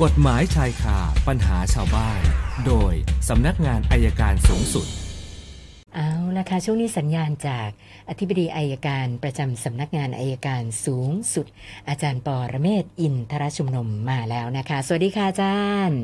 [0.00, 0.98] กฎหมายชายคา
[1.28, 2.20] ปัญหาชาวบ้าน
[2.66, 2.94] โดย
[3.28, 4.86] สำนักงานอัยการสูงสุด
[5.94, 7.68] เอาละค่ะ ช่วงนี้สัญญาณจาก
[8.08, 11.46] อธิบดีอัยการประจำสำนักงานอัยการสูงสุด
[11.88, 16.02] อาจารย์ปรเมศวร์อินทรชุมนุมมาแล้วนะคะ สวัสดีค่ะอาจารย์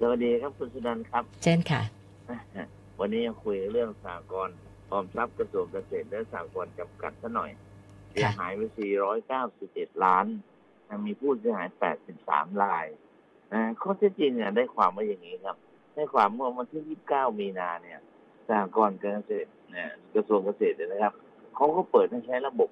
[0.00, 1.82] สวัสดีครับคุณสุนันท์ครับเช่นค่ะ
[3.00, 4.48] วันนี้จะคุยเรื่องสหกรณ์
[4.90, 7.50] ออมทรัพย์กระทรวงเกษตรและสหกรณ์จำกัดซะหน่อย
[8.10, 8.60] เสียหายไป
[9.32, 10.26] 491ล้าน
[11.06, 11.68] มีผู้เสียหาย
[12.14, 12.86] 83ราย
[13.52, 15.56] นะข้อเท็จจริงเนี่ยได้ความว่าอย่างนี้ครับ
[15.94, 18.00] ได้ความเมื่อวันที่ 29 มีนาเนี่ย
[18.48, 21.14] สากลการเกษตรเนี่ยกระทรวงเกษตรเนี่ยนะครับ
[21.54, 22.70] เขาก็เปิดให้ใช้ระบบ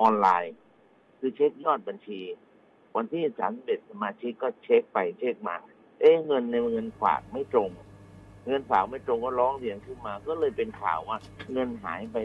[0.00, 0.54] ออนไลน์
[1.18, 2.20] คือเช็คยอดบัญชี
[2.96, 3.22] วันที่
[3.56, 5.56] 31 สมาชิกก็เช็คไปเช็คมา
[6.00, 7.70] เอ๊ะเงินในเงินฝากไม่ตรง
[8.46, 11.18] เงินฝากไม่ตรงก็ร้องเรียนขึ้นมา ก็เลยเป็นข่าวว่า
[11.52, 12.16] เงินหายไป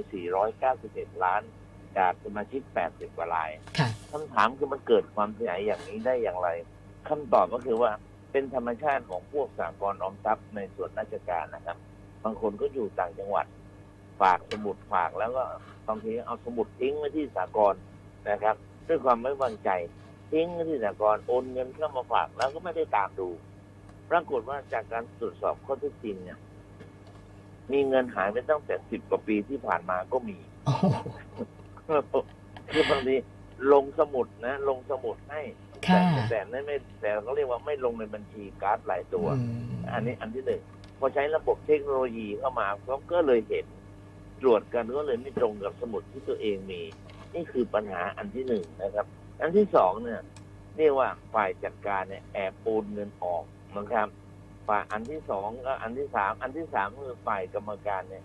[0.54, 1.42] 491 ล้าน
[1.98, 6.50] จากสมาชิก 80 กว่ารายค่ะคำถามคือมันเกิดความเสียหายอย่างนี้ได้อย่างไร
[7.10, 7.92] คำตอบก็คือว่า
[8.32, 11.78] เป็นธรรมชาติของพวกสากลออมทรัพย์ในส่วนราชการนะครับ
[12.24, 13.46] บางคนก็อยู่ต่างจังหวัด
[14.22, 15.44] ฝากสมุดฝากแล้วก็
[15.88, 17.76] บางทีเอาสมุดทิ้งไว้ที่สากล
[18.30, 18.56] นะครับ
[18.88, 19.70] ด้วยความไม่วางใจ
[20.32, 23.30] ทิ้งไว้ที่สากลโอนเงินเข้ามาฝากแล้วก็ไม่ได้ตามดู
[24.10, 26.40] ปรากฏว่าจากการตรวจสอบข้อเท็จจริงเนี่ย
[27.72, 32.14] มีเงินหายไปตั้งแต่สิบกว่าปีที่ผ่านมาก็มีโอ้โห
[32.72, 33.16] คือบางที
[33.74, 40.62] ลงสมุดนะ ลงสมุดให้ค่ะ แต่แต่ไม่ไม่แต่เขาเรียกว่าไม่ลงในบัญชีการ์ดหลายตัวอืมอันนี้อันที่หนึ่ง
[41.00, 43.66] พอใช้ระบบเทคโนโลยีเข้ามาเขาก็เลยเห็น
[44.42, 46.82] ตรวจกันก็เลยไม่ตรงกับสมุดที่ตัวเองมี
[47.34, 49.06] นี่คือปัญหาอันที่หนึ่งนะครับ
[49.42, 50.22] อันที่สองเนี่ย
[50.78, 53.44] เรียกว่าฝ่ายจัดการเนี่ยแอบโอนเงินออก
[53.78, 54.08] นะครับ
[54.68, 58.24] ฝ่ายอันที่สองก็อันที่สามอันที่สามคือฝ่ายกรรมการเนี่ย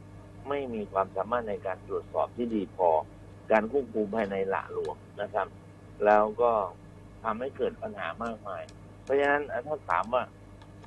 [0.48, 2.88] ไม่มีความสามารถในการตรวจสอบที่ดีพอ
[3.52, 5.46] การควบคุมภายในหละหลวมนะครับ
[6.04, 6.52] แล้วก็
[7.24, 8.62] ทำให้เกิดปัญหามากมาย
[9.04, 10.22] เพราะฉะนั้นถ้าถามว่า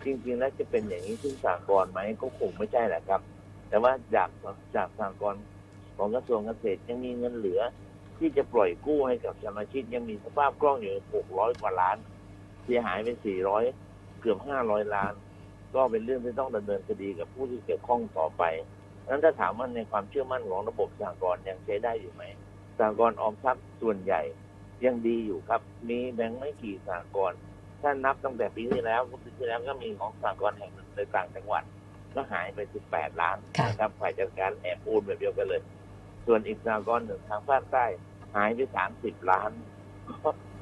[0.04, 3.22] จริงๆแล้วจะเป็นอย่างนี้ทุกสากลไหมก็คงไม่ใช่แหละครับ
[3.70, 4.30] แต่ว่าจาก
[4.76, 5.36] จากสากล
[5.98, 7.62] ของกระทรวงเกษตรยังมีเงินเหลือ
[8.18, 10.94] ที่จะปล่อยกู้ให้กับสมาชิกยังมีสภาพคล่องอยู่
[11.28, 11.98] 600กว่าล้าน
[12.64, 13.10] เสียหายไป
[13.66, 15.14] 400เกือบ500ล้าน
[15.76, 18.44] ก็เป็นเรื่องที่ต้องดำเนินคดีกับผู้ที่เกี่ยวข้องต่อไป
[19.08, 22.24] นั้นถ้าถามว่าในความเชื่อมั่นของระบบสากลยังใช้ได้อยู่ไหม
[22.80, 24.22] สากลออมทรัพย์ส่วนใหญ่
[24.86, 27.34] ยังดีอยู่ครับ มีแบงค์ไม่กี่สากล
[27.82, 31.64] ถ้านับตั้งแต่ปีที่แล้วปีที่แล้วก็มีของสากลแห่งหนึ่งในต่างจังหวัด
[32.16, 35.62] ก็หายไป 18 ล้านค่ะนะครับฝ่ายจัดการแอบโอนแบบเดียวกันเลย
[36.26, 37.86] ส่วนอีกสากลหนึ่งทางภาคใต้
[38.36, 38.60] หายไป
[38.96, 39.52] 30 ล้าน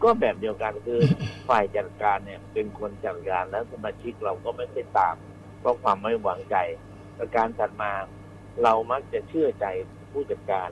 [0.04, 1.02] ก็แบบเดียวกันคือ
[1.50, 5.16] ฝ่ายจัดการเนี่ยเป็นคนจัดการแล้วสมาชิกเราก็ไม่ได้ตาม
[5.59, 6.56] เพราะความไม่หวังใจ
[7.18, 7.92] ประการถัดมา
[8.64, 9.66] เรามักจะเชื่อใจ
[10.12, 10.70] ผู้จัดการ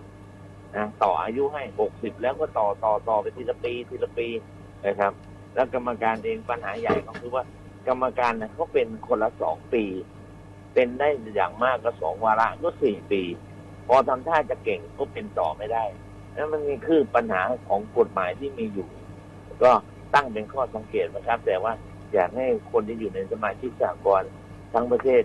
[0.75, 4.27] นะต่ออายุให้60แล้วก็ต่อต่อต่อไปทีละปีทีละปี
[4.85, 5.13] นะครับ
[5.53, 7.43] แล้วกรรมการเองปัญหาใหญ่ก็คือว่า
[7.87, 9.83] กรรมการนะเขาเป็นคนละสองปี
[10.73, 13.21] เป็นได้อย่างมากก็สองวาระก็สี่ปี
[13.87, 15.83] พอทำท่าจะเก่งก็เป็นต่อไม่ได้
[16.35, 18.87] นั่นมันนี่คือปัญหาของกฎหมายที่มีอยู่
[19.63, 19.71] ก็
[20.13, 21.73] ตั้งเป็นข้อสังเกตนะครับ แต่ว่า
[22.13, 24.23] อยากให้คนที่อยู่ในสมาชิกสากล
[24.73, 25.21] ทั้งประเทศ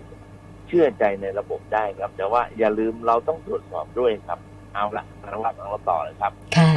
[0.67, 4.39] เชื่อใจในระบบได้ครับ แต่ว่าอย่าลืมเราต้องตรวจสอบด้วยครับ
[4.75, 6.73] เอาละเรารับเราต่อเลยครับ ค่ะ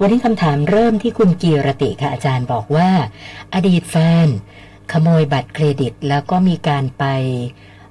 [0.00, 2.88] วันนี้คำถามเริ่มที่คุณกีรติค่ะอาจารย์บอกว่า
[3.54, 3.96] อดีตแฟ
[4.26, 4.28] น
[4.92, 7.04] ขโมยบัตรเครดิตแล้วก็มีการไป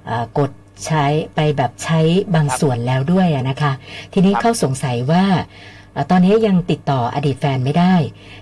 [0.06, 0.50] เอ่อกด
[0.86, 2.00] ใช้ไปแบบใช้
[2.34, 3.72] บางส่วนแล้วด้วยอะนะคะ
[4.12, 5.24] ทีนี้ครับเขาสงสัยว่า
[5.92, 7.94] เอ่อตอนนี้ยังติดต่ออดีตแฟนไม่ได้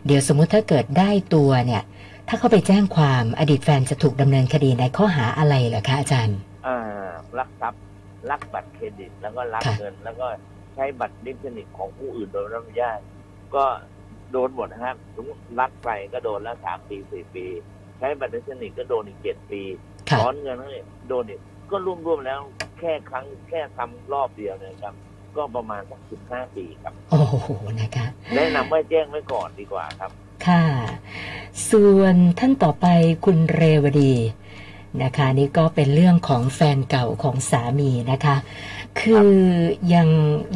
[0.07, 1.83] เดี๋ยวสมมุติถ้าเกิดได้ตัวเนี่ย
[2.29, 6.79] ถ้าเขาไปแจ้งความอดีตแฟนจะถูกดำเนินคดีในข้อหาอะไรเหรอคะอาจารย์อ่า
[7.39, 7.81] ลักทรัพย์
[8.31, 10.27] ลักบัตรเครดิตแล้วก็ลักค่ะเงินแล้วก็
[10.75, 13.01] ใช้บัตรดิจิทัลของผู้อื่นโดยไม่ได้รับอนุญาต
[13.55, 13.65] ก็
[14.33, 17.47] โดนหมดนะครับสมมติลักไปก็โดนแล้วสามปีสี่ปี
[17.99, 19.63] ใช้บัตรดิจิทัลก็โดนอีกเจ็ดปี
[20.11, 21.41] ค่ะถอนเงินนั่นเองโดนอีก
[21.71, 22.41] ก็รวมๆแล้ว
[22.79, 24.95] แค่ครั้งแค่ทำรอบเดียวเนี่ยครับ
[25.37, 27.49] ก็ประมาณสักสิบห้าปีครับ โอ้โห
[27.81, 30.11] นะคะแนะนำว่าแจ้งไว้ก่อนดีกว่าครับ
[30.47, 30.65] ค่ะ
[31.71, 32.87] ส่วนท่านต่อไป
[33.25, 34.15] คุณเรวดี
[35.03, 38.37] นะคะ นี่ก็เป็นเรื่องของแฟนเก่าของสามีนะคะ
[39.01, 39.31] คือ
[39.95, 40.09] ยัง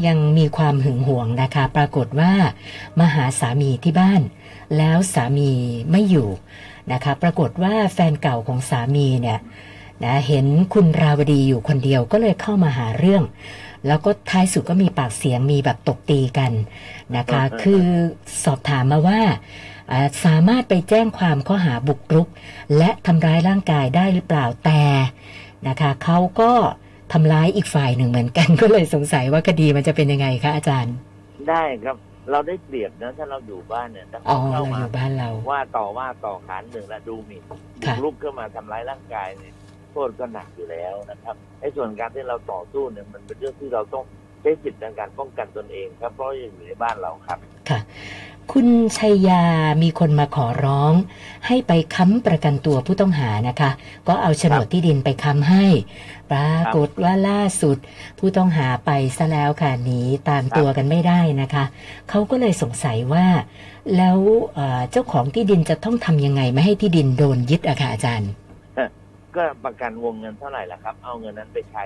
[0.06, 2.32] ยังมีความหึงหวงนะคะ ปรากฏว่า
[2.98, 4.22] มาหาสามีที่บ้าน
[4.76, 5.50] แล้วสามี
[5.90, 6.28] ไม่อยู่
[6.92, 9.40] นะคะ ปรากฏว่าแฟนเก่าของสามีเนี่ย
[10.04, 13.24] นะเห็นคุณราวดีอยู่คนเดียวก็เลยเข้ามาหาเรื่อง
[13.86, 16.52] แล้วก็ท้ายสุดก็มีปากเสียงมีแบบตบตีกัน
[17.16, 17.84] นะคะอืมคือ
[18.44, 19.20] สอบถามมาว่า
[19.90, 22.28] อ่าสามารถไปแจ้งความข้อหาบุกรุก
[22.76, 24.82] และทำร้ายร่างกายได้หรือเปล่าแต่
[25.68, 26.52] นะคะเขาก็
[27.12, 30.94] ทำร้ายอีกฝ่ายหนึ่งเหมือนกัน ก็เลยสงสัยว่าคดีมันจะเป็นยังไงคะอาจารย์
[31.48, 31.96] ได้ครับ
[32.30, 37.54] เราได้เปรียบนะถ้าเราอยู่บ้านเนี่ยถ้าอ๋อเขาเราเข้าอมายู่บ้านเราว่าต่อว่าต่อขานหนึ่งและดูหมิ่นบุ
[37.84, 39.54] ค่ะกลุกขึ้นมาทำร้ายร่างกายเนี่ย
[39.92, 44.04] โทษก็หนักอยู่แล้วนะครับไอ้ส่วนการที่เราต่อสู้เนี่ยมันเป็นเรื่องที่เราต้อง
[44.42, 47.38] ใช้สิทธิ์ในการป้องกันตนเองครับเพราะอยู่ในบ้านเราครับ
[47.70, 47.80] ค่ะ
[48.52, 49.44] คุณชัยยา
[49.82, 50.92] มีคนมาขอร้อง
[51.46, 53.70] ให้ไปค้ำประกันตัวผู้ต้องหานะคะ
[54.08, 55.64] ก็เอาโฉนดที่ดินไปค้ำให้
[56.30, 57.76] ปรากฏว่าล่าสุด
[58.18, 61.64] ผู้ต้องหาไปซะแล้วค่ะหนีตามตัวกันไม่ได้นะคะ
[62.10, 63.26] เขาก็เลยสงสัยว่า
[63.96, 64.18] แล้ว
[64.54, 68.30] เอ่อเจ้าของที่ดินจะต้องทำยังไงไม่ให้ที่ดินโดนยึดอะค่ะอาจารย์
[69.36, 71.84] ก็ประกันวงเงินเท่าไหร่ล่ะครับ เอาเงินนั้นไปใช้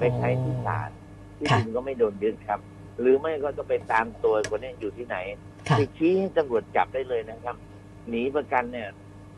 [0.00, 0.90] ไปใช้ที่ศาล
[1.38, 2.60] ที่ค่ะดินก็ไม่โดนยึดครับ
[3.00, 7.56] หรือไม่ก็ต้องไปตามตัวคนนี้อยู่ที่ไหนค่ะ ไปชี้ให้ตำรวจจับได้เลยนะครับ
[8.08, 8.88] หนีประกันเนี่ย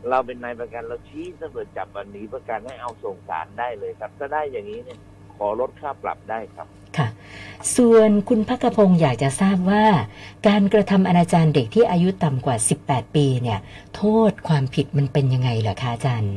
[0.09, 4.99] เราเป็นนายประกันเราชี้ตำรวจจับว่าหนีประกันให้เอาส่งศาลได้เลยครับ ถ้าได้อย่างนี้เนี่ย
[5.35, 7.07] ขอลดค่าปรับได้ครับค่ะ
[7.77, 9.85] ส่วนคุณพักกพงศ์อยากจะทราบว่า
[10.47, 13.59] การกระทำอนาจารเด็กที่อายุต่ำกว่า 18 ปีเนี่ย
[13.95, 16.35] โทษความผิดมันเป็นยังไงเหรอคะอาจารย์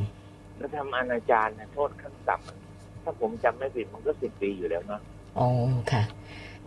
[0.56, 5.00] แล้วทำอนาจารเนี่ยโทษขั้นต่ำถ้าผมจำไม่ผิดมันก็สิบปีอยู่แล้วเนาะ
[5.38, 5.48] อ๋อ
[5.92, 6.02] ค่ะ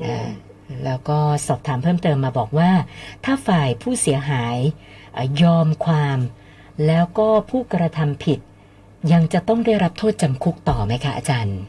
[0.04, 0.28] อ่า
[0.86, 2.72] แล้วก็สอบถามเพิ่มเติมมาบอกว่า
[3.25, 4.58] ถ้าฝ่ายผู้เสียหาย
[5.14, 6.20] เอ่อยอมความ
[6.88, 8.40] แล้วก็ผู้กระทำผิด
[9.12, 11.60] ยังจะต้องได้รับโทษจำคุกต่อไหมคะอาจารย์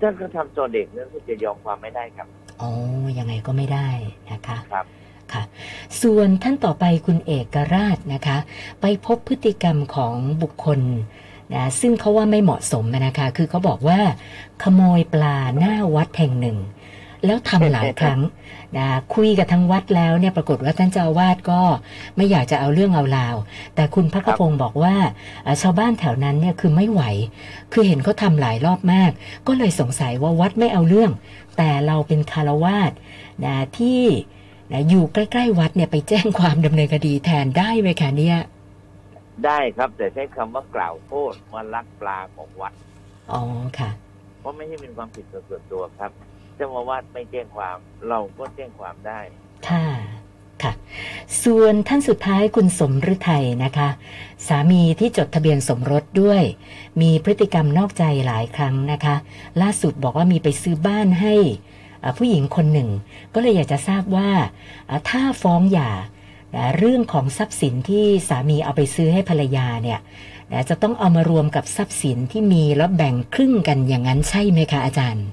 [0.00, 2.26] ถ้ากระทำตัวเด็กเนี่ยก็จะยอมความไม่ได้ครับ
[2.60, 2.70] อ๋อ
[3.18, 3.88] ยังไงก็ไม่ได้
[4.32, 4.86] นะคะครับ
[5.32, 5.42] ค่ะ
[6.02, 8.36] ส่วนท่านต่อไปคุณเอกราชนะคะ
[8.80, 10.80] ไปพบพฤติกรรมของบุคคล
[11.54, 14.00] นะซึ่งเขาว่าไม่เหมาะสมนะคะ คือเขาบอกว่า
[14.62, 16.58] ขโมยปลาหน้าวัดแห่งหนึ่ง
[17.26, 18.20] แล้วทำหลายครั้ง
[18.76, 21.60] นะคุยกับทางวัดแล้วเนี่ยปรากฏว่าท่านเจ้าอาวาสก็
[22.16, 23.36] ไม่อยากจะเอาเรื่องเอาราว
[23.74, 24.94] แต่คุณพักขพงศ์บอกว่า
[25.44, 27.02] เอ่อชาวบ้านแถวนั้นเนี่ยคือไม่ไหว
[27.72, 29.10] คือเห็นเขาทำหลายรอบมาก
[29.46, 31.10] ก็เลยสงสัยว่าวัดไม่เอาเรื่อง
[31.56, 32.92] แต่เราเป็นคารวาส
[33.44, 34.02] นะที่
[34.72, 38.38] นะอยู่ใกล้ๆวัดเนี่ยไปแจ้งความดำเนินคดีแทนได้ไหมคะเนี่ย
[39.46, 42.72] ได้ครับแต่ใช้คำว่ากล่าวโทษว่าลักปลาของวัด
[43.32, 43.40] อ๋อ
[43.78, 43.90] ค่ะ
[44.40, 47.78] เพราะไม่ใช่เป็นความผิดส่วนตัวครับเจ้าอาวาสไม่แจ้งความ
[48.08, 49.20] เราก็แจ้งความได้
[49.68, 49.86] ค่ะ
[50.62, 50.72] ค่ะ
[51.44, 53.88] ส่วนท่านสุดท้ายคุณสมฤทัยนะคะ
[54.48, 56.42] สามีที่จดทะเบียนสมรสด้วย
[57.00, 59.14] มีพฤติกรรมนอกใจหลายครั้งนะคะ
[59.62, 61.34] ล่าสุดบอกว่ามีไปซื้อบ้านให้
[62.18, 62.88] ผู้หญิงคนหนึ่ง
[63.34, 64.30] ก็เลยอยากจะทราบว่า
[65.08, 65.90] ถ้าฟ้องหย่า
[66.78, 70.00] เรื่องของทรัพย์สินที่สามีเอาไปซื้อให้ภรรยาเนี่ย
[70.68, 75.26] จะต้องเอามารวมกับทรัพย์สินที่มีแล้วแบ่งครึ่งกันอย่างนั้นใช่ไหมคะอาจารย์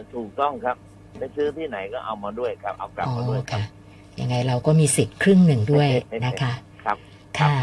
[0.00, 0.76] จะถูกต้องครับ
[1.18, 3.62] ไปซื้อที่ไหนก็เอามาด้วยครับ เอากลับอ๋อมาด้วยครับค่ะ
[4.20, 5.88] ยังไงเราก็มีสิทธิ์ครึ่งหนึ่งด้วย
[6.26, 6.52] นะคะ
[6.84, 6.96] ครับ
[7.40, 7.56] ค่ะ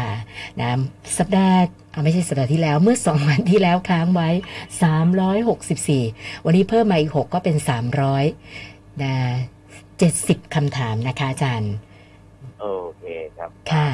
[0.60, 0.70] นะ
[1.18, 1.58] สัปดาห์
[1.92, 4.28] เอาไม่ใช่สัปดาห์ที่แล้วเมื่อสองวันที่แล้วค้างไว้
[5.62, 7.56] 364 วันนี้เพิ่มมาอีก 6 ก็เป็น
[8.28, 9.14] 300นะ
[9.82, 11.72] 70คำถามนะคะอาจารย์
[12.60, 12.66] โอ
[12.98, 13.04] เค
[13.36, 13.88] ครับค่ะ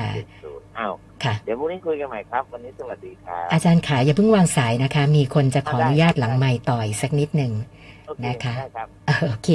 [0.44, 0.94] ศูนย์อ้าว
[1.24, 7.52] ค่ะเดี๋ยวพรุ่งนี้คุยกันใหม่ครับ วันนี้สวัสดีครับอาจารย์ขาอย่าเพิ่งวางสายนะคะ มีคนจะขออนุญาตได้หลังไม้ต่อยสักนิดหนึ่ง
[8.03, 8.88] โอเค นะคะได้ครับ
[9.24, 9.50] โอเค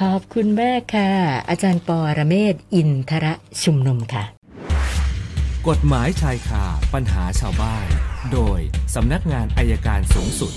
[0.00, 1.10] ขอบคุณมากค่ะ
[1.48, 4.24] อาจารย์ปอระเมศวร์อินทระชุมนุมค่ะ
[5.68, 6.64] กฎหมายชายคา
[6.94, 7.86] ปัญหาชาวบ้าน
[8.32, 8.58] โดย
[8.94, 10.52] สำนักงานอายการสูงสุด